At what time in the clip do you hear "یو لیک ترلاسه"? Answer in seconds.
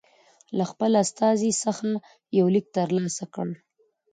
2.37-3.25